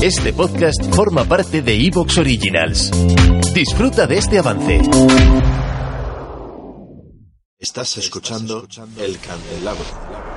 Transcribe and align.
Este 0.00 0.32
podcast 0.32 0.80
forma 0.94 1.24
parte 1.24 1.60
de 1.60 1.74
Evox 1.74 2.18
Originals. 2.18 2.90
Disfruta 3.52 4.06
de 4.06 4.18
este 4.18 4.38
avance. 4.38 4.80
Estás 7.58 7.96
escuchando 7.96 8.64
El 8.96 9.18
Candelabro. 9.18 10.27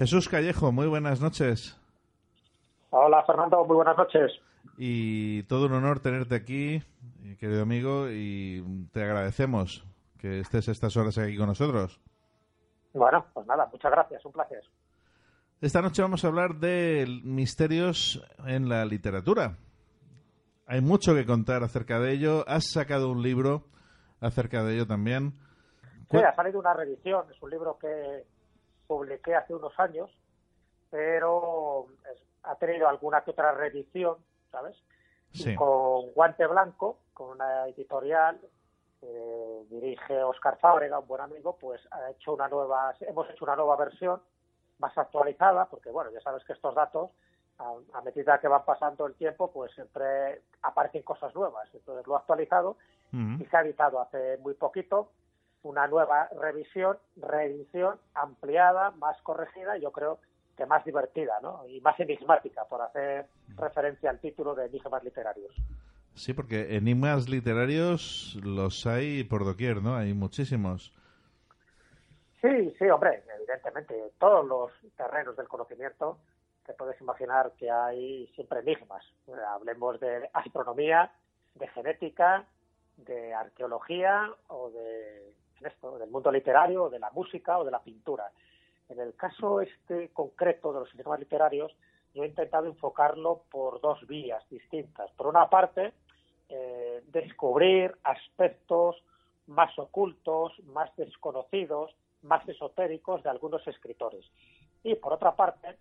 Jesús 0.00 0.30
Callejo, 0.30 0.72
muy 0.72 0.86
buenas 0.86 1.20
noches. 1.20 1.78
Hola 2.88 3.22
Fernando, 3.26 3.62
muy 3.66 3.76
buenas 3.76 3.98
noches. 3.98 4.32
Y 4.78 5.42
todo 5.42 5.66
un 5.66 5.74
honor 5.74 6.00
tenerte 6.00 6.36
aquí, 6.36 6.82
querido 7.38 7.60
amigo, 7.60 8.08
y 8.08 8.64
te 8.94 9.02
agradecemos 9.02 9.84
que 10.16 10.40
estés 10.40 10.68
estas 10.68 10.96
horas 10.96 11.18
aquí 11.18 11.36
con 11.36 11.48
nosotros. 11.48 12.00
Bueno, 12.94 13.26
pues 13.34 13.46
nada, 13.46 13.68
muchas 13.70 13.90
gracias, 13.90 14.24
un 14.24 14.32
placer. 14.32 14.62
Esta 15.60 15.82
noche 15.82 16.00
vamos 16.00 16.24
a 16.24 16.28
hablar 16.28 16.54
de 16.54 17.20
misterios 17.22 18.26
en 18.46 18.70
la 18.70 18.86
literatura. 18.86 19.58
Hay 20.66 20.80
mucho 20.80 21.14
que 21.14 21.26
contar 21.26 21.62
acerca 21.62 22.00
de 22.00 22.12
ello. 22.12 22.46
Has 22.48 22.70
sacado 22.70 23.10
un 23.10 23.22
libro 23.22 23.64
acerca 24.22 24.64
de 24.64 24.76
ello 24.76 24.86
también. 24.86 25.34
Sí, 26.10 26.16
ha 26.16 26.34
salido 26.34 26.58
una 26.58 26.72
revisión. 26.72 27.26
Es 27.30 27.42
un 27.42 27.50
libro 27.50 27.76
que 27.78 28.24
publiqué 28.90 29.36
hace 29.36 29.54
unos 29.54 29.78
años, 29.78 30.10
pero 30.90 31.86
ha 32.42 32.56
tenido 32.56 32.88
alguna 32.88 33.20
que 33.20 33.30
otra 33.30 33.52
revisión, 33.52 34.16
¿sabes? 34.50 34.76
con 35.56 36.10
Guante 36.10 36.44
Blanco, 36.48 36.98
con 37.14 37.28
una 37.30 37.68
editorial 37.68 38.40
que 38.98 39.62
dirige 39.70 40.20
Oscar 40.24 40.58
Fábrega, 40.58 40.98
un 40.98 41.06
buen 41.06 41.20
amigo, 41.20 41.56
pues 41.56 41.80
ha 41.92 42.10
hecho 42.10 42.34
una 42.34 42.48
nueva, 42.48 42.92
hemos 43.02 43.30
hecho 43.30 43.44
una 43.44 43.54
nueva 43.54 43.76
versión 43.76 44.20
más 44.80 44.98
actualizada, 44.98 45.66
porque 45.66 45.90
bueno, 45.90 46.10
ya 46.10 46.20
sabes 46.20 46.42
que 46.42 46.54
estos 46.54 46.74
datos, 46.74 47.12
a, 47.58 48.00
medida 48.00 48.40
que 48.40 48.48
van 48.48 48.64
pasando 48.64 49.06
el 49.06 49.14
tiempo, 49.14 49.52
pues 49.52 49.72
siempre 49.72 50.42
aparecen 50.62 51.04
cosas 51.04 51.32
nuevas. 51.32 51.68
Entonces 51.72 52.04
lo 52.08 52.16
ha 52.16 52.18
actualizado 52.18 52.76
y 53.12 53.44
se 53.44 53.56
ha 53.56 53.60
editado 53.60 54.00
hace 54.00 54.36
muy 54.38 54.54
poquito 54.54 55.12
una 55.62 55.86
nueva 55.86 56.28
revisión, 56.40 56.98
reedición 57.16 57.98
ampliada, 58.14 58.90
más 58.92 59.20
corregida, 59.22 59.76
yo 59.78 59.92
creo 59.92 60.18
que 60.56 60.66
más 60.66 60.84
divertida, 60.84 61.38
¿no? 61.42 61.66
Y 61.66 61.80
más 61.80 61.98
enigmática, 62.00 62.64
por 62.64 62.82
hacer 62.82 63.26
referencia 63.56 64.10
al 64.10 64.20
título 64.20 64.54
de 64.54 64.66
Enigmas 64.66 65.02
Literarios. 65.04 65.54
Sí, 66.14 66.34
porque 66.34 66.76
enigmas 66.76 67.28
literarios 67.28 68.36
los 68.42 68.86
hay 68.86 69.24
por 69.24 69.44
doquier, 69.44 69.82
¿no? 69.82 69.96
Hay 69.96 70.12
muchísimos. 70.12 70.92
Sí, 72.40 72.74
sí, 72.78 72.84
hombre, 72.88 73.22
evidentemente, 73.36 74.12
todos 74.18 74.46
los 74.46 74.72
terrenos 74.96 75.36
del 75.36 75.48
conocimiento 75.48 76.18
te 76.66 76.72
puedes 76.74 77.00
imaginar 77.00 77.52
que 77.58 77.70
hay 77.70 78.26
siempre 78.34 78.60
enigmas. 78.60 79.04
Hablemos 79.48 79.98
de 80.00 80.28
astronomía, 80.32 81.12
de 81.54 81.68
genética, 81.68 82.46
de 82.96 83.34
arqueología 83.34 84.30
o 84.48 84.70
de 84.70 85.32
esto, 85.66 85.98
del 85.98 86.10
mundo 86.10 86.30
literario, 86.30 86.88
de 86.88 86.98
la 86.98 87.10
música 87.10 87.58
o 87.58 87.64
de 87.64 87.70
la 87.70 87.80
pintura. 87.80 88.30
En 88.88 88.98
el 88.98 89.14
caso 89.14 89.60
este 89.60 90.08
concreto 90.08 90.72
de 90.72 90.80
los 90.80 90.94
enigmas 90.94 91.20
literarios, 91.20 91.72
yo 92.14 92.24
he 92.24 92.26
intentado 92.26 92.66
enfocarlo 92.66 93.42
por 93.50 93.80
dos 93.80 94.04
vías 94.06 94.42
distintas. 94.50 95.10
Por 95.12 95.28
una 95.28 95.48
parte, 95.48 95.92
eh, 96.48 97.02
descubrir 97.06 97.96
aspectos 98.02 98.96
más 99.46 99.78
ocultos, 99.78 100.58
más 100.64 100.94
desconocidos, 100.96 101.94
más 102.22 102.46
esotéricos 102.48 103.22
de 103.22 103.30
algunos 103.30 103.66
escritores. 103.66 104.24
Y 104.82 104.96
por 104.96 105.12
otra 105.12 105.36
parte, 105.36 105.76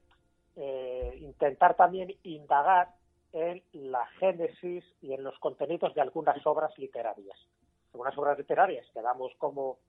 eh, 0.55 1.17
intentar 1.21 1.75
también 1.75 2.13
indagar 2.23 2.89
en 3.31 3.63
la 3.73 4.05
génesis 4.19 4.83
y 5.01 5.13
en 5.13 5.23
los 5.23 5.37
contenidos 5.39 5.93
de 5.95 6.01
algunas 6.01 6.45
obras 6.45 6.77
literarias 6.77 7.37
algunas 7.93 8.17
obras 8.17 8.37
literarias 8.37 8.85
que 8.93 9.01
damos 9.01 9.33
como, 9.37 9.79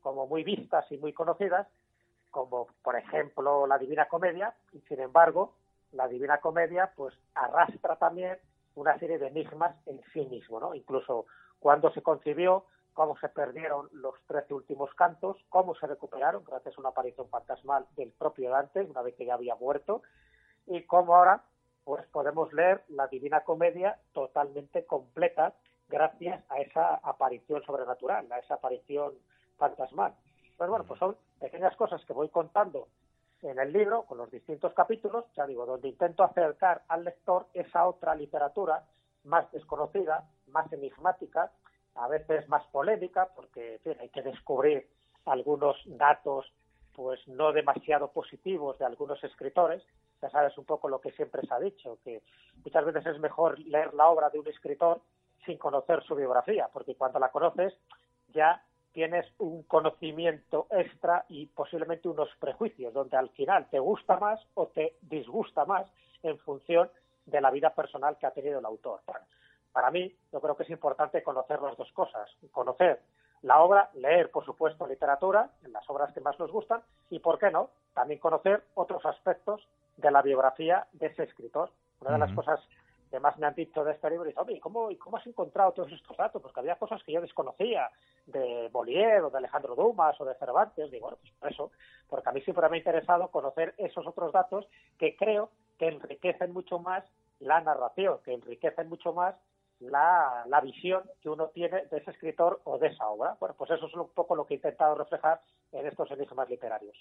como 0.00 0.26
muy 0.26 0.44
vistas 0.44 0.90
y 0.90 0.98
muy 0.98 1.12
conocidas, 1.12 1.68
como 2.30 2.66
por 2.82 2.96
ejemplo 2.96 3.66
la 3.66 3.78
Divina 3.78 4.06
Comedia, 4.08 4.54
y 4.72 4.80
sin 4.82 5.00
embargo, 5.00 5.54
la 5.92 6.08
Divina 6.08 6.38
Comedia 6.38 6.92
pues 6.96 7.14
arrastra 7.34 7.96
también 7.96 8.38
una 8.74 8.98
serie 8.98 9.18
de 9.18 9.28
enigmas 9.28 9.76
en 9.86 10.00
sí 10.12 10.26
mismo, 10.26 10.58
¿no? 10.58 10.74
Incluso 10.74 11.26
cuándo 11.60 11.92
se 11.92 12.02
concibió, 12.02 12.64
cómo 12.92 13.16
se 13.18 13.28
perdieron 13.28 13.88
los 13.92 14.14
trece 14.26 14.52
últimos 14.52 14.92
cantos, 14.94 15.36
cómo 15.48 15.74
se 15.76 15.86
recuperaron 15.86 16.44
gracias 16.44 16.76
a 16.76 16.80
una 16.80 16.90
aparición 16.90 17.28
fantasmal 17.28 17.86
del 17.96 18.10
propio 18.10 18.50
Dante, 18.50 18.82
una 18.82 19.02
vez 19.02 19.14
que 19.14 19.26
ya 19.26 19.34
había 19.34 19.54
muerto, 19.54 20.02
y 20.66 20.82
cómo 20.84 21.14
ahora 21.14 21.44
pues 21.84 22.06
podemos 22.08 22.52
leer 22.52 22.82
la 22.88 23.06
Divina 23.08 23.42
Comedia 23.42 23.98
totalmente 24.12 24.86
completa 24.86 25.54
gracias 25.88 26.44
a 26.50 26.58
esa 26.60 26.94
aparición 26.96 27.62
sobrenatural, 27.64 28.30
a 28.32 28.38
esa 28.38 28.54
aparición 28.54 29.14
fantasmal. 29.56 30.14
Pues 30.56 30.70
bueno, 30.70 30.84
pues 30.84 30.98
son 31.00 31.16
pequeñas 31.40 31.76
cosas 31.76 32.04
que 32.04 32.12
voy 32.12 32.28
contando 32.28 32.88
en 33.42 33.58
el 33.58 33.72
libro, 33.72 34.04
con 34.04 34.18
los 34.18 34.30
distintos 34.30 34.72
capítulos, 34.72 35.24
ya 35.36 35.46
digo, 35.46 35.66
donde 35.66 35.88
intento 35.88 36.24
acercar 36.24 36.82
al 36.88 37.04
lector 37.04 37.46
esa 37.52 37.86
otra 37.86 38.14
literatura 38.14 38.84
más 39.24 39.50
desconocida, 39.52 40.24
más 40.48 40.72
enigmática, 40.72 41.50
a 41.94 42.08
veces 42.08 42.48
más 42.48 42.64
polémica, 42.68 43.28
porque 43.34 43.80
hay 44.00 44.08
que 44.08 44.22
descubrir 44.22 44.88
algunos 45.26 45.76
datos 45.86 46.52
pues 46.94 47.26
no 47.26 47.52
demasiado 47.52 48.12
positivos 48.12 48.78
de 48.78 48.84
algunos 48.84 49.22
escritores. 49.24 49.82
Ya 50.22 50.30
sabes 50.30 50.56
un 50.56 50.64
poco 50.64 50.88
lo 50.88 51.00
que 51.00 51.10
siempre 51.12 51.42
se 51.46 51.52
ha 51.52 51.58
dicho, 51.58 51.98
que 52.04 52.22
muchas 52.64 52.84
veces 52.84 53.06
es 53.06 53.18
mejor 53.18 53.58
leer 53.58 53.92
la 53.94 54.08
obra 54.08 54.30
de 54.30 54.38
un 54.38 54.46
escritor 54.46 55.00
sin 55.46 55.58
conocer 55.58 56.02
su 56.04 56.14
biografía, 56.14 56.68
porque 56.72 56.94
cuando 56.96 57.18
la 57.18 57.30
conoces 57.30 57.74
ya 58.28 58.62
tienes 58.92 59.26
un 59.38 59.64
conocimiento 59.64 60.66
extra 60.70 61.24
y 61.28 61.46
posiblemente 61.46 62.08
unos 62.08 62.28
prejuicios, 62.38 62.94
donde 62.94 63.16
al 63.16 63.28
final 63.30 63.66
te 63.68 63.78
gusta 63.80 64.18
más 64.18 64.40
o 64.54 64.68
te 64.68 64.96
disgusta 65.02 65.64
más 65.64 65.90
en 66.22 66.38
función 66.38 66.88
de 67.26 67.40
la 67.40 67.50
vida 67.50 67.70
personal 67.70 68.16
que 68.18 68.26
ha 68.26 68.30
tenido 68.30 68.60
el 68.60 68.64
autor. 68.64 69.00
Para 69.72 69.90
mí, 69.90 70.14
yo 70.32 70.40
creo 70.40 70.56
que 70.56 70.62
es 70.62 70.70
importante 70.70 71.22
conocer 71.22 71.60
las 71.60 71.76
dos 71.76 71.90
cosas, 71.92 72.30
conocer 72.52 73.00
la 73.42 73.60
obra, 73.60 73.90
leer, 73.94 74.30
por 74.30 74.44
supuesto, 74.44 74.86
literatura, 74.86 75.50
en 75.64 75.72
las 75.72 75.88
obras 75.90 76.12
que 76.14 76.20
más 76.20 76.38
nos 76.38 76.52
gustan, 76.52 76.80
y, 77.10 77.18
¿por 77.18 77.38
qué 77.38 77.50
no?, 77.50 77.70
también 77.92 78.20
conocer 78.20 78.62
otros 78.74 79.04
aspectos 79.04 79.66
de 79.96 80.10
la 80.10 80.22
biografía 80.22 80.86
de 80.92 81.08
ese 81.08 81.24
escritor. 81.24 81.70
Una 82.00 82.12
de 82.12 82.18
las 82.18 82.32
cosas 82.32 82.60
han 83.54 83.66
dicho 83.66 83.84
de 83.84 83.92
este 83.92 84.10
libro, 84.10 84.26
y 84.26 84.28
dice, 84.28 84.40
oye, 84.40 84.60
¿cómo, 84.60 84.88
¿cómo 84.98 85.16
has 85.16 85.26
encontrado 85.26 85.72
todos 85.72 85.92
estos 85.92 86.16
datos? 86.16 86.42
Porque 86.42 86.60
había 86.60 86.76
cosas 86.76 87.02
que 87.04 87.12
yo 87.12 87.20
desconocía, 87.20 87.90
de 88.26 88.68
Bollier 88.72 89.22
o 89.22 89.30
de 89.30 89.38
Alejandro 89.38 89.74
Dumas 89.74 90.20
o 90.20 90.24
de 90.24 90.34
Cervantes. 90.34 90.90
Digo, 90.90 91.06
bueno, 91.06 91.18
pues 91.20 91.32
por 91.38 91.52
eso, 91.52 91.70
porque 92.08 92.28
a 92.28 92.32
mí 92.32 92.40
siempre 92.40 92.68
me 92.68 92.76
ha 92.76 92.78
interesado 92.78 93.28
conocer 93.28 93.74
esos 93.78 94.06
otros 94.06 94.32
datos 94.32 94.66
que 94.98 95.16
creo 95.16 95.50
que 95.78 95.88
enriquecen 95.88 96.52
mucho 96.52 96.78
más 96.78 97.04
la 97.40 97.60
narración, 97.60 98.18
que 98.24 98.32
enriquecen 98.32 98.88
mucho 98.88 99.12
más 99.12 99.34
la, 99.80 100.44
visión 100.62 101.02
que 101.20 101.28
uno 101.28 101.48
tiene 101.48 101.84
de 101.86 101.98
ese 101.98 102.10
escritor 102.10 102.60
o 102.64 102.78
de 102.78 102.88
esa 102.88 103.06
obra. 103.08 103.36
Bueno, 103.38 103.54
pues 103.58 103.70
eso 103.70 103.86
es 103.86 103.94
un 103.94 104.08
poco 104.08 104.34
lo 104.34 104.46
que 104.46 104.54
he 104.54 104.56
intentado 104.56 104.94
reflejar 104.94 105.40
en 105.72 105.86
estos 105.86 106.10
enigmas 106.10 106.48
literarios 106.48 106.96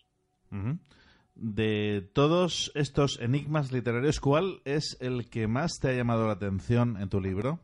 de 1.35 2.07
todos 2.13 2.71
estos 2.75 3.19
enigmas 3.19 3.71
literarios, 3.71 4.19
¿cuál 4.19 4.61
es 4.65 4.97
el 5.01 5.29
que 5.29 5.47
más 5.47 5.79
te 5.79 5.89
ha 5.89 5.93
llamado 5.93 6.27
la 6.27 6.33
atención 6.33 6.97
en 6.99 7.09
tu 7.09 7.19
libro? 7.19 7.59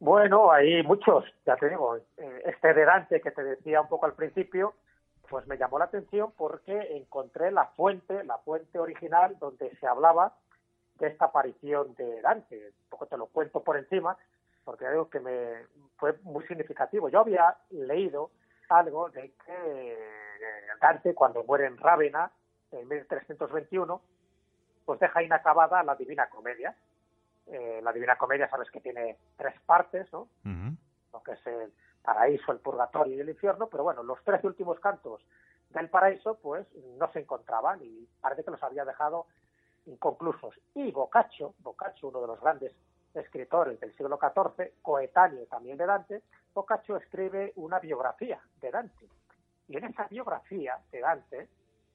Bueno, 0.00 0.50
hay 0.50 0.82
muchos, 0.82 1.24
ya 1.44 1.56
te 1.56 1.68
digo, 1.68 1.96
eh, 1.96 2.42
este 2.46 2.72
de 2.72 2.84
Dante 2.84 3.20
que 3.20 3.30
te 3.30 3.44
decía 3.44 3.82
un 3.82 3.88
poco 3.88 4.06
al 4.06 4.14
principio, 4.14 4.74
pues 5.28 5.46
me 5.46 5.58
llamó 5.58 5.78
la 5.78 5.84
atención 5.84 6.32
porque 6.36 6.96
encontré 6.96 7.52
la 7.52 7.66
fuente, 7.66 8.24
la 8.24 8.38
fuente 8.38 8.78
original 8.78 9.36
donde 9.38 9.76
se 9.76 9.86
hablaba 9.86 10.34
de 10.98 11.08
esta 11.08 11.26
aparición 11.26 11.94
de 11.94 12.20
Dante. 12.22 12.56
Un 12.56 12.88
poco 12.88 13.06
te 13.06 13.16
lo 13.16 13.26
cuento 13.26 13.62
por 13.62 13.76
encima, 13.76 14.16
porque 14.64 14.86
algo 14.86 15.08
que 15.08 15.20
me 15.20 15.66
fue 15.98 16.14
muy 16.22 16.46
significativo. 16.46 17.08
Yo 17.10 17.20
había 17.20 17.56
leído 17.70 18.30
algo 18.70 19.10
de 19.10 19.32
que 19.44 19.96
Dante, 20.80 21.14
cuando 21.14 21.44
muere 21.44 21.66
en 21.66 21.76
Rávena, 21.76 22.30
en 22.72 22.88
1321, 22.88 24.00
pues 24.84 25.00
deja 25.00 25.22
inacabada 25.22 25.82
la 25.82 25.94
Divina 25.94 26.28
Comedia. 26.28 26.74
Eh, 27.46 27.80
la 27.82 27.92
Divina 27.92 28.16
Comedia, 28.16 28.48
sabes 28.48 28.70
que 28.70 28.80
tiene 28.80 29.18
tres 29.36 29.54
partes, 29.66 30.12
¿no? 30.12 30.28
Lo 31.12 31.22
que 31.22 31.32
es 31.32 31.46
el 31.46 31.72
paraíso, 32.02 32.52
el 32.52 32.58
purgatorio 32.58 33.16
y 33.16 33.20
el 33.20 33.28
infierno, 33.28 33.68
pero 33.68 33.82
bueno, 33.82 34.02
los 34.02 34.22
tres 34.24 34.42
últimos 34.44 34.78
cantos 34.80 35.20
del 35.70 35.88
paraíso, 35.88 36.38
pues 36.40 36.66
no 36.98 37.10
se 37.12 37.20
encontraban 37.20 37.80
y 37.82 38.08
parece 38.20 38.44
que 38.44 38.50
los 38.50 38.62
había 38.62 38.84
dejado 38.84 39.26
inconclusos. 39.86 40.58
Y 40.74 40.90
Boccaccio, 40.90 41.54
Boccaccio, 41.58 42.08
uno 42.08 42.20
de 42.20 42.26
los 42.28 42.40
grandes 42.40 42.72
escritores 43.14 43.78
del 43.80 43.94
siglo 43.96 44.18
XIV, 44.18 44.72
coetáneo 44.82 45.46
también 45.46 45.76
de 45.76 45.86
Dante, 45.86 46.22
Boccaccio 46.54 46.96
escribe 46.96 47.52
una 47.56 47.78
biografía 47.78 48.40
de 48.60 48.70
Dante. 48.70 49.08
Y 49.70 49.76
en 49.76 49.84
esa 49.84 50.08
biografía 50.08 50.78
de 50.90 51.00
Dante, 51.00 51.48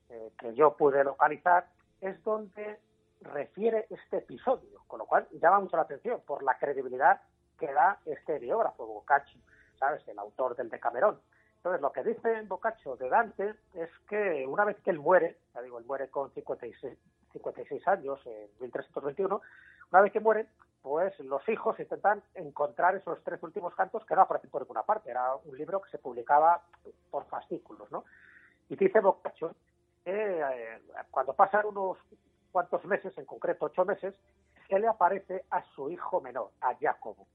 eh, 0.09 0.31
que 0.39 0.55
yo 0.55 0.77
pude 0.77 1.03
localizar, 1.03 1.67
es 1.99 2.23
donde 2.23 2.79
refiere 3.19 3.85
este 3.89 4.17
episodio, 4.17 4.81
con 4.87 4.99
lo 4.99 5.05
cual 5.05 5.27
llama 5.41 5.59
mucho 5.59 5.75
la 5.75 5.83
atención 5.83 6.21
por 6.25 6.41
la 6.41 6.57
credibilidad 6.57 7.21
que 7.59 7.71
da 7.73 7.99
este 8.05 8.39
biógrafo, 8.39 8.85
Boccaccio. 8.87 9.41
¿sabes? 9.77 10.07
El 10.07 10.17
autor 10.19 10.55
del 10.55 10.69
Decamerón. 10.69 11.19
Entonces, 11.57 11.81
lo 11.81 11.91
que 11.91 12.03
dice 12.03 12.41
Boccaccio 12.43 12.95
de 12.95 13.09
Dante 13.09 13.55
es 13.73 13.89
que 14.07 14.45
una 14.47 14.63
vez 14.63 14.77
que 14.81 14.91
él 14.91 14.99
muere, 14.99 15.37
ya 15.53 15.61
digo, 15.61 15.77
él 15.77 15.85
muere 15.85 16.09
con 16.09 16.31
56, 16.31 16.97
56 17.33 17.87
años, 17.89 18.19
en 18.25 18.49
1321, 18.61 19.41
una 19.91 20.01
vez 20.01 20.13
que 20.13 20.21
muere, 20.21 20.47
pues 20.85 21.19
los 21.21 21.41
hijos 21.49 21.79
intentan 21.79 22.21
encontrar 22.35 22.95
esos 22.95 23.17
tres 23.23 23.41
últimos 23.41 23.73
cantos 23.73 24.05
que 24.05 24.13
no 24.13 24.21
aparecen 24.21 24.51
por 24.51 24.61
ninguna 24.61 24.83
parte. 24.83 25.09
Era 25.09 25.33
un 25.33 25.57
libro 25.57 25.81
que 25.81 25.89
se 25.89 25.97
publicaba 25.97 26.61
por 27.09 27.25
fascículos, 27.25 27.91
¿no? 27.91 28.05
Y 28.69 28.75
dice 28.75 28.99
Boccaccio 28.99 29.55
que 30.03 30.11
eh, 30.13 30.81
cuando 31.09 31.33
pasan 31.33 31.65
unos 31.65 31.97
cuantos 32.51 32.85
meses, 32.85 33.17
en 33.17 33.25
concreto 33.25 33.65
ocho 33.65 33.83
meses, 33.83 34.13
se 34.69 34.77
le 34.77 34.87
aparece 34.87 35.45
a 35.49 35.63
su 35.73 35.89
hijo 35.89 36.21
menor, 36.21 36.51
a 36.61 36.75
Jacobo. 36.79 37.25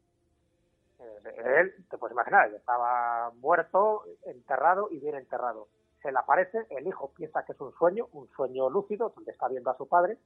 Eh, 1.01 1.35
él, 1.59 1.87
te 1.91 1.99
puedes 1.99 2.15
imaginar, 2.15 2.55
estaba 2.55 3.33
muerto, 3.33 4.05
enterrado 4.27 4.87
y 4.93 5.01
bien 5.01 5.17
enterrado. 5.17 5.67
Se 6.03 6.13
le 6.13 6.19
aparece, 6.21 6.67
el 6.71 6.87
hijo 6.87 7.11
piensa 7.17 7.45
que 7.45 7.51
es 7.51 7.61
un 7.61 7.73
sueño, 7.73 8.07
un 8.13 8.29
sueño 8.29 8.71
lúcido, 8.71 9.13
donde 9.13 9.33
está 9.33 9.49
viendo 9.49 9.71
a 9.71 9.77
su 9.77 9.89
padre, 9.89 10.19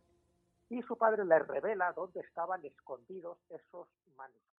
y 0.70 0.82
su 0.82 0.96
padre 0.96 1.24
le 1.24 1.38
revela 1.38 1.92
dónde 1.94 2.20
estaban 2.20 2.64
escondidos 2.64 3.38
esos 3.50 3.88
manuscritos. 4.16 4.54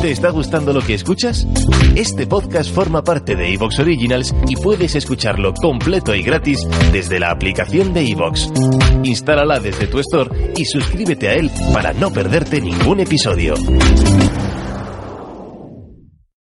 ¿Te 0.00 0.12
está 0.12 0.30
gustando 0.30 0.72
lo 0.72 0.80
que 0.80 0.94
escuchas? 0.94 1.46
Este 1.94 2.26
podcast 2.26 2.74
forma 2.74 3.04
parte 3.04 3.36
de 3.36 3.52
Evox 3.52 3.80
Originals 3.80 4.34
y 4.48 4.56
puedes 4.56 4.94
escucharlo 4.94 5.52
completo 5.52 6.14
y 6.14 6.22
gratis 6.22 6.66
desde 6.90 7.20
la 7.20 7.30
aplicación 7.30 7.92
de 7.92 8.10
Evox. 8.10 8.50
Instálala 9.02 9.60
desde 9.60 9.88
tu 9.88 9.98
store 9.98 10.54
y 10.56 10.64
suscríbete 10.64 11.28
a 11.28 11.34
él 11.34 11.50
para 11.74 11.92
no 11.92 12.10
perderte 12.10 12.62
ningún 12.62 13.00
episodio. 13.00 13.54